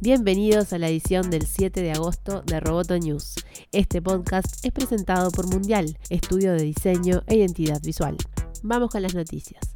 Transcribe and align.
Bienvenidos 0.00 0.74
a 0.74 0.78
la 0.78 0.88
edición 0.88 1.30
del 1.30 1.46
7 1.46 1.80
de 1.80 1.92
agosto 1.92 2.42
de 2.42 2.60
Roboto 2.60 2.98
News. 2.98 3.34
Este 3.72 4.02
podcast 4.02 4.62
es 4.62 4.70
presentado 4.70 5.30
por 5.30 5.46
Mundial, 5.48 5.96
estudio 6.10 6.52
de 6.52 6.62
diseño 6.64 7.22
e 7.26 7.36
identidad 7.36 7.80
visual. 7.82 8.16
Vamos 8.62 8.90
con 8.90 9.00
las 9.00 9.14
noticias. 9.14 9.75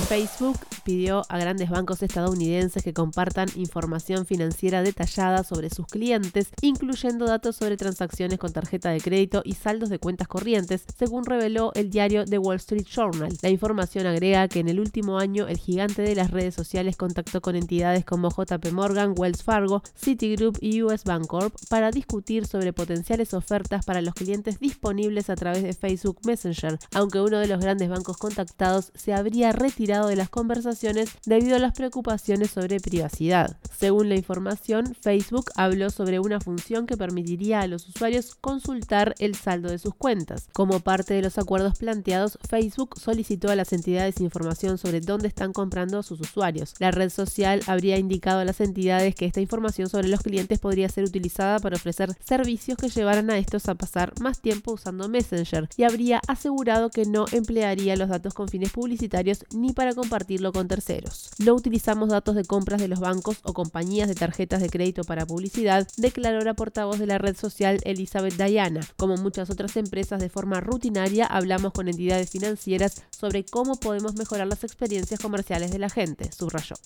Facebook 0.00 0.58
pidió 0.84 1.24
a 1.28 1.38
grandes 1.38 1.70
bancos 1.70 2.02
estadounidenses 2.02 2.82
que 2.82 2.94
compartan 2.94 3.48
información 3.56 4.24
financiera 4.24 4.82
detallada 4.82 5.42
sobre 5.44 5.70
sus 5.70 5.86
clientes, 5.86 6.48
incluyendo 6.62 7.26
datos 7.26 7.56
sobre 7.56 7.76
transacciones 7.76 8.38
con 8.38 8.52
tarjeta 8.52 8.90
de 8.90 9.00
crédito 9.00 9.42
y 9.44 9.54
saldos 9.54 9.90
de 9.90 9.98
cuentas 9.98 10.28
corrientes, 10.28 10.84
según 10.98 11.24
reveló 11.26 11.72
el 11.74 11.90
diario 11.90 12.24
The 12.24 12.38
Wall 12.38 12.56
Street 12.56 12.86
Journal. 12.86 13.36
La 13.42 13.50
información 13.50 14.06
agrega 14.06 14.48
que 14.48 14.60
en 14.60 14.68
el 14.68 14.80
último 14.80 15.18
año 15.18 15.46
el 15.48 15.58
gigante 15.58 16.02
de 16.02 16.14
las 16.14 16.30
redes 16.30 16.54
sociales 16.54 16.96
contactó 16.96 17.40
con 17.40 17.56
entidades 17.56 18.04
como 18.04 18.30
JP 18.30 18.72
Morgan, 18.72 19.14
Wells 19.16 19.42
Fargo, 19.42 19.82
Citigroup 19.94 20.58
y 20.60 20.82
US 20.82 21.04
Bancorp 21.04 21.54
para 21.68 21.90
discutir 21.90 22.46
sobre 22.46 22.72
potenciales 22.72 23.34
ofertas 23.34 23.84
para 23.84 24.00
los 24.00 24.14
clientes 24.14 24.58
disponibles 24.58 25.28
a 25.28 25.36
través 25.36 25.62
de 25.62 25.72
Facebook 25.72 26.20
Messenger, 26.24 26.78
aunque 26.94 27.20
uno 27.20 27.38
de 27.38 27.48
los 27.48 27.60
grandes 27.60 27.88
bancos 27.88 28.16
contactados 28.16 28.92
se 28.94 29.12
habría 29.12 29.52
retirado 29.52 29.87
de 29.88 30.16
las 30.16 30.28
conversaciones 30.28 31.10
debido 31.24 31.56
a 31.56 31.58
las 31.58 31.72
preocupaciones 31.72 32.50
sobre 32.50 32.78
privacidad. 32.78 33.56
Según 33.74 34.10
la 34.10 34.16
información, 34.16 34.94
Facebook 35.00 35.46
habló 35.56 35.88
sobre 35.88 36.20
una 36.20 36.40
función 36.40 36.86
que 36.86 36.98
permitiría 36.98 37.60
a 37.60 37.66
los 37.66 37.88
usuarios 37.88 38.34
consultar 38.34 39.14
el 39.18 39.34
saldo 39.34 39.70
de 39.70 39.78
sus 39.78 39.94
cuentas. 39.94 40.48
Como 40.52 40.80
parte 40.80 41.14
de 41.14 41.22
los 41.22 41.38
acuerdos 41.38 41.78
planteados, 41.78 42.38
Facebook 42.46 42.98
solicitó 42.98 43.50
a 43.50 43.56
las 43.56 43.72
entidades 43.72 44.20
información 44.20 44.76
sobre 44.76 45.00
dónde 45.00 45.28
están 45.28 45.54
comprando 45.54 46.02
sus 46.02 46.20
usuarios. 46.20 46.74
La 46.80 46.90
red 46.90 47.08
social 47.08 47.62
habría 47.66 47.96
indicado 47.96 48.40
a 48.40 48.44
las 48.44 48.60
entidades 48.60 49.14
que 49.14 49.24
esta 49.24 49.40
información 49.40 49.88
sobre 49.88 50.08
los 50.08 50.20
clientes 50.20 50.58
podría 50.58 50.90
ser 50.90 51.04
utilizada 51.04 51.60
para 51.60 51.76
ofrecer 51.76 52.14
servicios 52.22 52.76
que 52.76 52.90
llevaran 52.90 53.30
a 53.30 53.38
estos 53.38 53.68
a 53.70 53.74
pasar 53.74 54.12
más 54.20 54.40
tiempo 54.42 54.72
usando 54.72 55.08
Messenger 55.08 55.68
y 55.76 55.84
habría 55.84 56.20
asegurado 56.28 56.90
que 56.90 57.06
no 57.06 57.24
emplearía 57.32 57.96
los 57.96 58.10
datos 58.10 58.34
con 58.34 58.48
fines 58.48 58.72
publicitarios 58.72 59.44
ni 59.54 59.67
para 59.74 59.94
compartirlo 59.94 60.52
con 60.52 60.68
terceros. 60.68 61.30
No 61.38 61.54
utilizamos 61.54 62.08
datos 62.10 62.34
de 62.34 62.44
compras 62.44 62.80
de 62.80 62.88
los 62.88 63.00
bancos 63.00 63.38
o 63.42 63.52
compañías 63.52 64.08
de 64.08 64.14
tarjetas 64.14 64.60
de 64.60 64.70
crédito 64.70 65.04
para 65.04 65.26
publicidad, 65.26 65.88
declaró 65.96 66.40
la 66.40 66.54
portavoz 66.54 66.98
de 66.98 67.06
la 67.06 67.18
red 67.18 67.36
social 67.36 67.78
Elizabeth 67.84 68.36
Diana. 68.36 68.80
Como 68.96 69.16
muchas 69.16 69.50
otras 69.50 69.76
empresas 69.76 70.20
de 70.20 70.28
forma 70.28 70.60
rutinaria, 70.60 71.26
hablamos 71.26 71.72
con 71.72 71.88
entidades 71.88 72.30
financieras 72.30 73.02
sobre 73.10 73.44
cómo 73.44 73.76
podemos 73.76 74.14
mejorar 74.14 74.46
las 74.46 74.64
experiencias 74.64 75.20
comerciales 75.20 75.70
de 75.70 75.78
la 75.78 75.90
gente, 75.90 76.30
subrayó. 76.32 76.76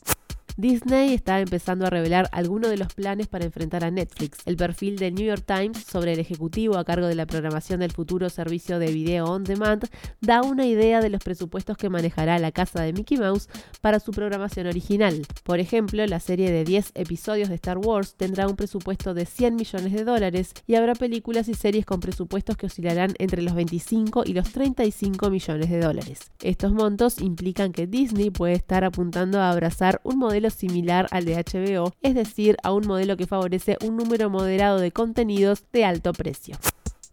Disney 0.56 1.14
está 1.14 1.40
empezando 1.40 1.86
a 1.86 1.90
revelar 1.90 2.28
algunos 2.30 2.70
de 2.70 2.76
los 2.76 2.92
planes 2.92 3.26
para 3.26 3.46
enfrentar 3.46 3.84
a 3.84 3.90
Netflix. 3.90 4.38
El 4.44 4.56
perfil 4.56 4.98
del 4.98 5.14
New 5.14 5.24
York 5.24 5.44
Times 5.46 5.78
sobre 5.78 6.12
el 6.12 6.18
ejecutivo 6.18 6.76
a 6.76 6.84
cargo 6.84 7.06
de 7.06 7.14
la 7.14 7.26
programación 7.26 7.80
del 7.80 7.90
futuro 7.90 8.28
servicio 8.28 8.78
de 8.78 8.92
video 8.92 9.24
on 9.24 9.44
demand 9.44 9.88
da 10.20 10.42
una 10.42 10.66
idea 10.66 11.00
de 11.00 11.08
los 11.08 11.22
presupuestos 11.22 11.78
que 11.78 11.88
manejará 11.88 12.38
la 12.38 12.52
casa 12.52 12.82
de 12.82 12.92
Mickey 12.92 13.16
Mouse 13.16 13.48
para 13.80 13.98
su 13.98 14.10
programación 14.10 14.66
original. 14.66 15.26
Por 15.42 15.58
ejemplo, 15.58 16.04
la 16.06 16.20
serie 16.20 16.52
de 16.52 16.64
10 16.64 16.92
episodios 16.96 17.48
de 17.48 17.54
Star 17.54 17.78
Wars 17.78 18.14
tendrá 18.16 18.46
un 18.46 18.56
presupuesto 18.56 19.14
de 19.14 19.24
100 19.24 19.56
millones 19.56 19.92
de 19.94 20.04
dólares 20.04 20.52
y 20.66 20.74
habrá 20.74 20.94
películas 20.94 21.48
y 21.48 21.54
series 21.54 21.86
con 21.86 22.00
presupuestos 22.00 22.58
que 22.58 22.66
oscilarán 22.66 23.14
entre 23.18 23.40
los 23.40 23.54
25 23.54 24.24
y 24.26 24.34
los 24.34 24.52
35 24.52 25.30
millones 25.30 25.70
de 25.70 25.80
dólares. 25.80 26.30
Estos 26.42 26.72
montos 26.72 27.20
implican 27.20 27.72
que 27.72 27.86
Disney 27.86 28.30
puede 28.30 28.52
estar 28.52 28.84
apuntando 28.84 29.40
a 29.40 29.50
abrazar 29.50 30.00
un 30.04 30.18
modelo 30.18 30.41
similar 30.50 31.06
al 31.10 31.24
de 31.24 31.34
HBO, 31.36 31.94
es 32.02 32.14
decir, 32.14 32.56
a 32.62 32.72
un 32.72 32.86
modelo 32.86 33.16
que 33.16 33.26
favorece 33.26 33.76
un 33.84 33.96
número 33.96 34.30
moderado 34.30 34.78
de 34.78 34.92
contenidos 34.92 35.64
de 35.72 35.84
alto 35.84 36.12
precio. 36.12 36.56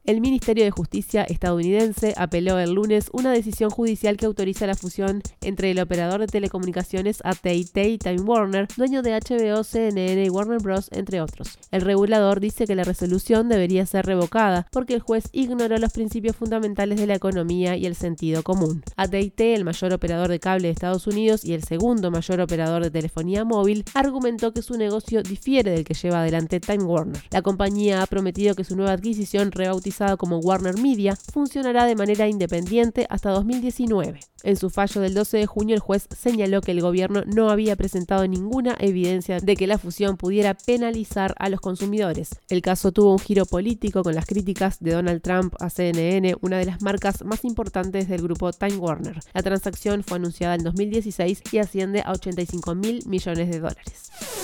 El 0.09 0.21
Ministerio 0.21 0.63
de 0.63 0.71
Justicia 0.71 1.23
estadounidense 1.23 2.15
apeló 2.17 2.57
el 2.57 2.73
lunes 2.73 3.11
una 3.13 3.31
decisión 3.31 3.69
judicial 3.69 4.17
que 4.17 4.25
autoriza 4.25 4.65
la 4.65 4.73
fusión 4.73 5.21
entre 5.41 5.69
el 5.69 5.79
operador 5.79 6.21
de 6.21 6.25
telecomunicaciones 6.25 7.19
AT&T 7.23 7.87
y 7.87 7.99
Time 7.99 8.21
Warner, 8.21 8.67
dueño 8.75 9.03
de 9.03 9.11
HBO, 9.11 9.63
CNN 9.63 10.25
y 10.25 10.29
Warner 10.31 10.63
Bros., 10.63 10.89
entre 10.93 11.21
otros. 11.21 11.59
El 11.69 11.81
regulador 11.81 12.39
dice 12.39 12.65
que 12.65 12.73
la 12.73 12.85
resolución 12.85 13.49
debería 13.49 13.85
ser 13.85 14.07
revocada 14.07 14.65
porque 14.71 14.95
el 14.95 15.01
juez 15.01 15.25
ignoró 15.31 15.77
los 15.77 15.93
principios 15.93 16.35
fundamentales 16.35 16.99
de 16.99 17.05
la 17.05 17.13
economía 17.13 17.75
y 17.75 17.85
el 17.85 17.93
sentido 17.93 18.41
común. 18.41 18.81
AT&T, 18.95 19.53
el 19.53 19.63
mayor 19.63 19.93
operador 19.93 20.29
de 20.29 20.39
cable 20.39 20.69
de 20.69 20.73
Estados 20.73 21.05
Unidos 21.05 21.45
y 21.45 21.53
el 21.53 21.63
segundo 21.63 22.09
mayor 22.09 22.41
operador 22.41 22.81
de 22.81 22.89
telefonía 22.89 23.45
móvil, 23.45 23.85
argumentó 23.93 24.53
que 24.53 24.63
su 24.63 24.75
negocio 24.75 25.21
difiere 25.21 25.69
del 25.69 25.83
que 25.83 25.93
lleva 25.93 26.21
adelante 26.21 26.59
Time 26.59 26.85
Warner. 26.85 27.21
La 27.29 27.43
compañía 27.43 28.01
ha 28.01 28.07
prometido 28.07 28.55
que 28.55 28.63
su 28.63 28.75
nueva 28.75 28.93
adquisición 28.93 29.51
rebautizada 29.51 29.98
como 30.17 30.39
Warner 30.39 30.77
Media, 30.77 31.15
funcionará 31.15 31.85
de 31.85 31.95
manera 31.95 32.27
independiente 32.27 33.05
hasta 33.09 33.31
2019. 33.31 34.19
En 34.43 34.55
su 34.55 34.69
fallo 34.69 35.01
del 35.01 35.13
12 35.13 35.37
de 35.37 35.45
junio, 35.45 35.75
el 35.75 35.81
juez 35.81 36.07
señaló 36.17 36.61
que 36.61 36.71
el 36.71 36.81
gobierno 36.81 37.23
no 37.25 37.49
había 37.49 37.75
presentado 37.75 38.25
ninguna 38.27 38.75
evidencia 38.79 39.39
de 39.39 39.55
que 39.55 39.67
la 39.67 39.77
fusión 39.77 40.15
pudiera 40.15 40.53
penalizar 40.53 41.35
a 41.37 41.49
los 41.49 41.59
consumidores. 41.59 42.29
El 42.47 42.61
caso 42.61 42.91
tuvo 42.91 43.11
un 43.11 43.19
giro 43.19 43.45
político 43.45 44.01
con 44.01 44.15
las 44.15 44.25
críticas 44.25 44.79
de 44.79 44.93
Donald 44.93 45.21
Trump 45.21 45.55
a 45.59 45.69
CNN, 45.69 46.35
una 46.41 46.57
de 46.57 46.65
las 46.65 46.81
marcas 46.81 47.23
más 47.25 47.43
importantes 47.43 48.07
del 48.07 48.21
grupo 48.21 48.53
Time 48.53 48.77
Warner. 48.77 49.19
La 49.33 49.43
transacción 49.43 50.03
fue 50.03 50.17
anunciada 50.17 50.55
en 50.55 50.63
2016 50.63 51.43
y 51.51 51.57
asciende 51.57 52.01
a 52.05 52.11
85 52.11 52.75
mil 52.75 53.03
millones 53.05 53.49
de 53.49 53.59
dólares. 53.59 54.11